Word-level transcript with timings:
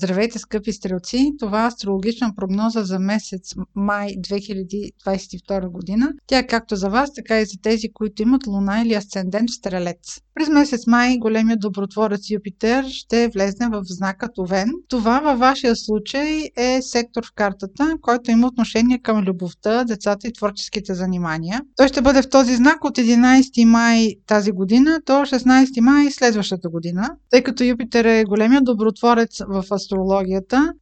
Здравейте, 0.00 0.38
скъпи 0.38 0.72
стрелци! 0.72 1.32
Това 1.38 1.64
е 1.64 1.66
астрологична 1.66 2.34
прогноза 2.36 2.84
за 2.84 2.98
месец 2.98 3.54
май 3.74 4.08
2022 4.08 5.68
година. 5.68 6.12
Тя 6.26 6.38
е 6.38 6.46
както 6.46 6.76
за 6.76 6.88
вас, 6.88 7.14
така 7.14 7.40
и 7.40 7.44
за 7.44 7.56
тези, 7.62 7.92
които 7.92 8.22
имат 8.22 8.46
луна 8.46 8.82
или 8.82 8.94
асцендент 8.94 9.50
в 9.50 9.54
стрелец. 9.54 10.20
През 10.34 10.48
месец 10.48 10.86
май 10.86 11.18
големият 11.18 11.60
добротворец 11.60 12.30
Юпитер 12.30 12.84
ще 12.88 13.28
влезне 13.28 13.68
в 13.68 13.82
знака 13.84 14.28
Овен. 14.38 14.70
Това 14.88 15.20
във 15.20 15.38
вашия 15.38 15.76
случай 15.76 16.42
е 16.56 16.82
сектор 16.82 17.26
в 17.26 17.32
картата, 17.34 17.96
който 18.02 18.30
има 18.30 18.46
отношение 18.46 18.98
към 18.98 19.24
любовта, 19.24 19.84
децата 19.84 20.28
и 20.28 20.32
творческите 20.32 20.94
занимания. 20.94 21.60
Той 21.76 21.88
ще 21.88 22.02
бъде 22.02 22.22
в 22.22 22.28
този 22.28 22.56
знак 22.56 22.84
от 22.84 22.98
11 22.98 23.64
май 23.64 24.08
тази 24.26 24.52
година 24.52 25.00
до 25.06 25.12
16 25.12 25.80
май 25.80 26.10
следващата 26.10 26.68
година, 26.68 27.10
тъй 27.30 27.42
като 27.42 27.64
Юпитер 27.64 28.04
е 28.04 28.24
големият 28.24 28.64
добротворец 28.64 29.38
в 29.48 29.64
астрологията. 29.70 29.87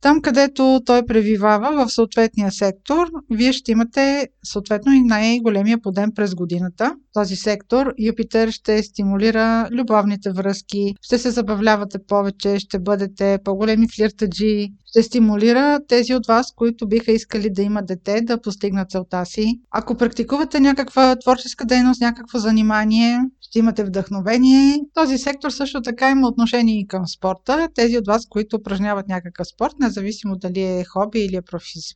Там, 0.00 0.20
където 0.20 0.80
той 0.86 1.06
превивава 1.06 1.86
в 1.86 1.92
съответния 1.92 2.52
сектор, 2.52 3.06
вие 3.30 3.52
ще 3.52 3.72
имате 3.72 4.28
съответно 4.44 4.92
и 4.92 5.00
най-големия 5.00 5.78
подем 5.82 6.10
през 6.14 6.34
годината. 6.34 6.94
Този 7.12 7.36
сектор 7.36 7.94
Юпитер 7.98 8.50
ще 8.50 8.82
стимулира 8.82 9.68
любовните 9.72 10.30
връзки, 10.30 10.94
ще 11.02 11.18
се 11.18 11.30
забавлявате 11.30 11.98
повече, 12.08 12.58
ще 12.58 12.78
бъдете 12.78 13.38
по-големи 13.44 13.88
флиртаджи, 13.88 14.68
ще 14.86 15.02
стимулира 15.02 15.80
тези 15.88 16.14
от 16.14 16.26
вас, 16.26 16.52
които 16.56 16.88
биха 16.88 17.12
искали 17.12 17.50
да 17.50 17.62
имат 17.62 17.86
дете, 17.86 18.20
да 18.20 18.40
постигнат 18.40 18.90
целта 18.90 19.24
си. 19.24 19.60
Ако 19.70 19.94
практикувате 19.94 20.60
някаква 20.60 21.16
творческа 21.16 21.64
дейност, 21.64 22.00
някакво 22.00 22.38
занимание, 22.38 23.18
ще 23.40 23.58
имате 23.58 23.84
вдъхновение. 23.84 24.80
Този 24.94 25.18
сектор 25.18 25.50
също 25.50 25.82
така 25.82 26.10
има 26.10 26.28
отношение 26.28 26.80
и 26.80 26.86
към 26.86 27.06
спорта. 27.08 27.68
Тези 27.74 27.98
от 27.98 28.06
вас, 28.06 28.26
които 28.26 28.56
упражняват 28.56 28.95
някакъв 29.08 29.46
спорт, 29.46 29.74
независимо 29.80 30.36
дали 30.36 30.62
е 30.62 30.84
хоби 30.84 31.20
или 31.20 31.36
е 31.36 31.42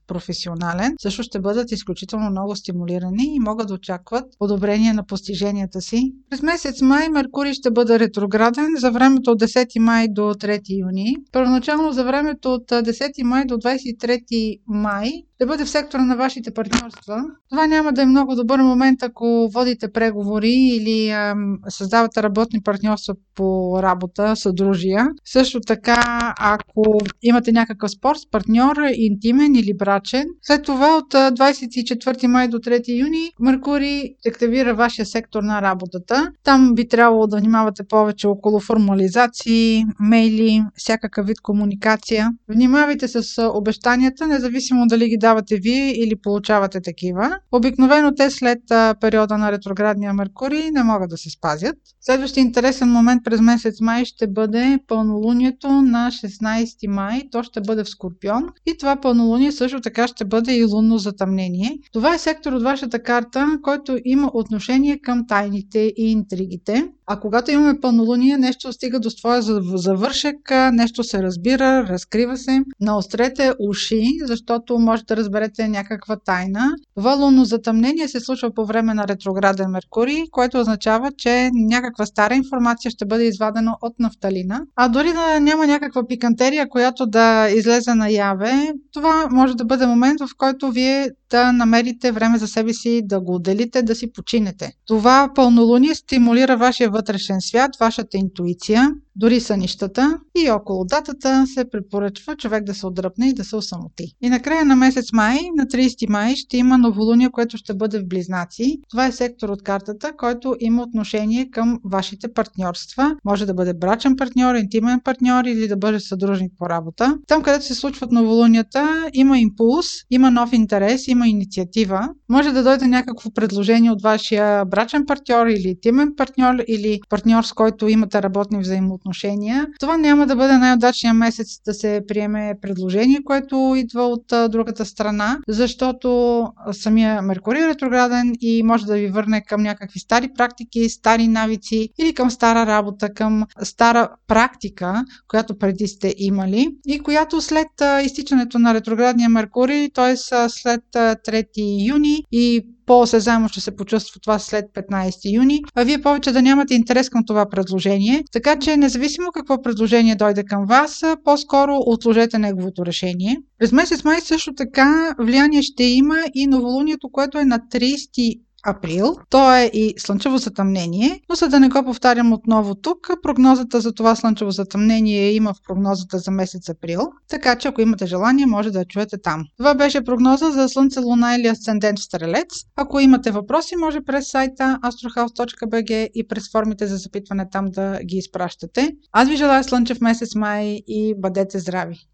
професионален, 0.06 0.94
също 1.00 1.22
ще 1.22 1.40
бъдат 1.40 1.72
изключително 1.72 2.30
много 2.30 2.56
стимулирани 2.56 3.34
и 3.34 3.40
могат 3.40 3.68
да 3.68 3.74
очакват 3.74 4.24
подобрение 4.38 4.92
на 4.92 5.06
постиженията 5.06 5.80
си. 5.80 6.12
През 6.30 6.42
месец 6.42 6.80
май 6.80 7.08
Меркурий 7.08 7.52
ще 7.52 7.70
бъде 7.70 7.98
ретрограден 7.98 8.68
за 8.76 8.90
времето 8.90 9.30
от 9.30 9.40
10 9.40 9.78
май 9.78 10.08
до 10.08 10.22
3 10.22 10.60
юни. 10.80 11.16
Първоначално 11.32 11.92
за 11.92 12.04
времето 12.04 12.54
от 12.54 12.70
10 12.70 13.22
май 13.22 13.44
до 13.44 13.54
23 13.54 14.60
май 14.66 15.12
да 15.40 15.46
бъде 15.46 15.64
в 15.64 15.70
сектора 15.70 16.04
на 16.04 16.16
вашите 16.16 16.54
партньорства. 16.54 17.24
Това 17.50 17.66
няма 17.66 17.92
да 17.92 18.02
е 18.02 18.06
много 18.06 18.34
добър 18.34 18.60
момент, 18.60 19.02
ако 19.02 19.50
водите 19.54 19.92
преговори 19.92 20.52
или 20.52 21.10
ам, 21.10 21.58
създавате 21.68 22.22
работни 22.22 22.62
партньорства 22.62 23.14
по 23.34 23.78
работа, 23.82 24.36
съдружия. 24.36 25.08
Също 25.24 25.60
така, 25.60 26.34
ако 26.40 26.79
имате 27.22 27.52
някакъв 27.52 27.90
спорт 27.90 28.18
с 28.18 28.30
партньор, 28.30 28.76
интимен 28.94 29.54
или 29.54 29.76
брачен. 29.76 30.24
След 30.42 30.62
това 30.62 30.96
от 30.96 31.14
24 31.14 32.26
май 32.26 32.48
до 32.48 32.58
3 32.58 33.00
юни 33.00 33.30
Меркурий 33.40 34.02
активира 34.28 34.74
вашия 34.74 35.06
сектор 35.06 35.42
на 35.42 35.62
работата. 35.62 36.32
Там 36.44 36.74
би 36.74 36.88
трябвало 36.88 37.26
да 37.26 37.36
внимавате 37.36 37.82
повече 37.88 38.26
около 38.26 38.60
формализации, 38.60 39.84
мейли, 40.00 40.62
всякакъв 40.76 41.26
вид 41.26 41.40
комуникация. 41.42 42.30
Внимавайте 42.48 43.08
с 43.08 43.50
обещанията, 43.54 44.26
независимо 44.26 44.86
дали 44.86 45.08
ги 45.08 45.18
давате 45.18 45.56
вие 45.56 45.90
или 45.90 46.16
получавате 46.16 46.80
такива. 46.80 47.38
Обикновено 47.52 48.14
те 48.14 48.30
след 48.30 48.58
периода 49.00 49.38
на 49.38 49.52
ретроградния 49.52 50.12
Меркурий 50.12 50.70
не 50.70 50.82
могат 50.82 51.10
да 51.10 51.16
се 51.16 51.30
спазят. 51.30 51.76
Следващия 52.00 52.42
интересен 52.42 52.88
момент 52.88 53.24
през 53.24 53.40
месец 53.40 53.80
май 53.80 54.04
ще 54.04 54.26
бъде 54.26 54.78
пълнолунието 54.86 55.68
на 55.68 56.10
16 56.10 56.69
май. 56.88 57.22
То 57.32 57.42
ще 57.42 57.60
бъде 57.60 57.84
в 57.84 57.88
Скорпион 57.88 58.44
и 58.66 58.78
това 58.78 58.96
пълнолуние 59.00 59.52
също 59.52 59.80
така 59.80 60.08
ще 60.08 60.24
бъде 60.24 60.56
и 60.56 60.64
лунно 60.64 60.98
затъмнение. 60.98 61.78
Това 61.92 62.14
е 62.14 62.18
сектор 62.18 62.52
от 62.52 62.62
вашата 62.62 63.02
карта, 63.02 63.46
който 63.62 63.98
има 64.04 64.30
отношение 64.34 64.98
към 64.98 65.26
тайните 65.26 65.78
и 65.96 66.10
интригите. 66.10 66.88
А 67.06 67.20
когато 67.20 67.50
имаме 67.50 67.80
пълнолуние, 67.80 68.38
нещо 68.38 68.72
стига 68.72 69.00
до 69.00 69.10
своя 69.10 69.42
завършек, 69.42 70.36
нещо 70.72 71.04
се 71.04 71.22
разбира, 71.22 71.86
разкрива 71.88 72.36
се. 72.36 72.60
Наострете 72.80 73.52
уши, 73.58 74.04
защото 74.22 74.78
може 74.78 75.04
да 75.04 75.16
разберете 75.16 75.68
някаква 75.68 76.16
тайна. 76.16 76.74
Това 76.96 77.14
лунно 77.14 77.44
затъмнение 77.44 78.08
се 78.08 78.20
случва 78.20 78.54
по 78.54 78.66
време 78.66 78.94
на 78.94 79.08
ретрограден 79.08 79.70
Меркурий, 79.70 80.22
което 80.30 80.60
означава, 80.60 81.12
че 81.18 81.50
някаква 81.54 82.06
стара 82.06 82.34
информация 82.34 82.90
ще 82.90 83.06
бъде 83.06 83.24
извадена 83.24 83.76
от 83.82 83.98
нафталина. 83.98 84.60
А 84.76 84.88
дори 84.88 85.12
да 85.12 85.40
няма 85.40 85.66
някаква 85.66 86.06
пикантерия, 86.06 86.59
която 86.68 87.06
да 87.06 87.48
излезе 87.50 87.94
наяве, 87.94 88.72
това 88.92 89.28
може 89.30 89.54
да 89.54 89.64
бъде 89.64 89.86
момент, 89.86 90.20
в 90.20 90.28
който 90.36 90.70
вие 90.70 91.10
да 91.30 91.52
намерите 91.52 92.12
време 92.12 92.38
за 92.38 92.48
себе 92.48 92.72
си, 92.72 93.02
да 93.04 93.20
го 93.20 93.34
отделите, 93.34 93.82
да 93.82 93.94
си 93.94 94.12
починете. 94.12 94.72
Това 94.86 95.30
пълнолуние 95.34 95.94
стимулира 95.94 96.56
вашия 96.56 96.90
вътрешен 96.90 97.40
свят, 97.40 97.70
вашата 97.80 98.16
интуиция, 98.16 98.90
дори 99.16 99.40
сънищата 99.40 100.18
и 100.36 100.50
около 100.50 100.84
датата 100.84 101.44
се 101.54 101.70
препоръчва 101.70 102.36
човек 102.36 102.64
да 102.64 102.74
се 102.74 102.86
отдръпне 102.86 103.28
и 103.28 103.34
да 103.34 103.44
се 103.44 103.56
осамоти. 103.56 104.04
И 104.22 104.28
накрая 104.30 104.64
на 104.64 104.76
месец 104.76 105.12
май, 105.12 105.38
на 105.56 105.66
30 105.66 106.10
май, 106.10 106.36
ще 106.36 106.56
има 106.56 106.78
новолуние, 106.78 107.30
което 107.30 107.56
ще 107.56 107.74
бъде 107.74 107.98
в 107.98 108.06
Близнаци. 108.06 108.78
Това 108.90 109.06
е 109.06 109.12
сектор 109.12 109.48
от 109.48 109.62
картата, 109.62 110.12
който 110.16 110.56
има 110.60 110.82
отношение 110.82 111.50
към 111.50 111.78
вашите 111.84 112.32
партньорства. 112.32 113.16
Може 113.24 113.46
да 113.46 113.54
бъде 113.54 113.74
брачен 113.74 114.16
партньор, 114.16 114.54
интимен 114.54 115.00
партньор 115.04 115.44
или 115.44 115.68
да 115.68 115.76
бъде 115.76 116.00
съдружник 116.00 116.49
по 116.58 116.68
работа. 116.68 117.18
Там, 117.26 117.42
където 117.42 117.64
се 117.64 117.74
случват 117.74 118.12
новолунията, 118.12 119.10
има 119.12 119.38
импулс, 119.38 119.86
има 120.10 120.30
нов 120.30 120.52
интерес, 120.52 121.08
има 121.08 121.28
инициатива. 121.28 122.08
Може 122.28 122.52
да 122.52 122.62
дойде 122.62 122.86
някакво 122.86 123.30
предложение 123.30 123.90
от 123.90 124.02
вашия 124.02 124.64
брачен 124.64 125.06
партньор 125.06 125.46
или 125.46 125.68
интимен 125.68 126.14
партньор 126.16 126.54
или 126.68 127.00
партньор, 127.08 127.42
с 127.42 127.52
който 127.52 127.88
имате 127.88 128.22
работни 128.22 128.58
взаимоотношения 128.58 129.10
отношения. 129.10 129.66
Това 129.80 129.96
няма 129.96 130.26
да 130.26 130.36
бъде 130.36 130.58
най-удачният 130.58 131.16
месец 131.16 131.60
да 131.64 131.74
се 131.74 132.00
приеме 132.08 132.54
предложение, 132.62 133.18
което 133.24 133.74
идва 133.76 134.02
от 134.02 134.24
другата 134.50 134.84
страна, 134.84 135.38
защото 135.48 136.46
самия 136.72 137.22
Меркурий 137.22 137.62
е 137.62 137.68
ретрограден 137.68 138.32
и 138.40 138.62
може 138.62 138.86
да 138.86 138.94
ви 138.94 139.08
върне 139.08 139.44
към 139.44 139.62
някакви 139.62 140.00
стари 140.00 140.28
практики, 140.34 140.88
стари 140.88 141.28
навици 141.28 141.88
или 141.98 142.14
към 142.14 142.30
стара 142.30 142.66
работа, 142.66 143.08
към 143.14 143.44
стара 143.62 144.08
практика, 144.26 145.04
която 145.28 145.58
преди 145.58 145.86
сте 145.86 146.14
имали 146.18 146.39
и 146.86 147.00
която 147.00 147.40
след 147.40 147.68
изтичането 148.04 148.58
на 148.58 148.74
ретроградния 148.74 149.28
Меркурий, 149.28 149.90
т.е. 149.90 150.16
след 150.48 150.82
3 150.94 151.88
юни 151.88 152.24
и 152.32 152.66
по-осезаемо 152.86 153.48
ще 153.48 153.60
се 153.60 153.76
почувства 153.76 154.20
това 154.20 154.38
след 154.38 154.64
15 154.64 155.32
юни, 155.32 155.60
а 155.74 155.84
вие 155.84 156.02
повече 156.02 156.32
да 156.32 156.42
нямате 156.42 156.74
интерес 156.74 157.08
към 157.10 157.24
това 157.26 157.48
предложение. 157.48 158.24
Така 158.32 158.58
че, 158.58 158.76
независимо 158.76 159.32
какво 159.34 159.62
предложение 159.62 160.14
дойде 160.14 160.44
към 160.44 160.66
вас, 160.66 161.02
по-скоро 161.24 161.76
отложете 161.86 162.38
неговото 162.38 162.86
решение. 162.86 163.36
През 163.58 163.72
месец 163.72 164.04
май 164.04 164.20
също 164.20 164.54
така 164.54 165.14
влияние 165.18 165.62
ще 165.62 165.84
има 165.84 166.16
и 166.34 166.46
новолунието, 166.46 167.08
което 167.12 167.38
е 167.38 167.44
на 167.44 167.58
30 167.58 168.40
април. 168.66 169.16
То 169.30 169.54
е 169.54 169.70
и 169.74 169.94
слънчево 169.98 170.38
затъмнение, 170.38 171.20
но 171.28 171.34
за 171.34 171.48
да 171.48 171.60
не 171.60 171.68
го 171.68 171.84
повтарям 171.84 172.32
отново 172.32 172.74
тук, 172.74 173.10
прогнозата 173.22 173.80
за 173.80 173.92
това 173.92 174.16
слънчево 174.16 174.50
затъмнение 174.50 175.32
има 175.32 175.54
в 175.54 175.62
прогнозата 175.68 176.18
за 176.18 176.30
месец 176.30 176.68
април, 176.68 177.00
така 177.28 177.56
че 177.56 177.68
ако 177.68 177.80
имате 177.80 178.06
желание, 178.06 178.46
може 178.46 178.70
да 178.70 178.78
я 178.78 178.84
чуете 178.84 179.18
там. 179.22 179.44
Това 179.56 179.74
беше 179.74 180.04
прогноза 180.04 180.50
за 180.50 180.68
Слънце, 180.68 181.00
Луна 181.00 181.36
или 181.36 181.46
Асцендент 181.46 181.98
в 181.98 182.02
Стрелец. 182.02 182.64
Ако 182.76 183.00
имате 183.00 183.30
въпроси, 183.30 183.76
може 183.76 184.00
през 184.00 184.30
сайта 184.30 184.78
astrohouse.bg 184.84 186.08
и 186.14 186.28
през 186.28 186.50
формите 186.52 186.86
за 186.86 186.96
запитване 186.96 187.48
там 187.52 187.66
да 187.70 187.98
ги 188.04 188.16
изпращате. 188.16 188.90
Аз 189.12 189.28
ви 189.28 189.36
желая 189.36 189.64
слънчев 189.64 190.00
месец 190.00 190.34
май 190.34 190.80
и 190.86 191.14
бъдете 191.18 191.58
здрави! 191.58 192.06